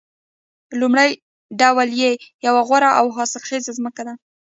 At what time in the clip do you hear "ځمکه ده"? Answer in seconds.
3.79-4.13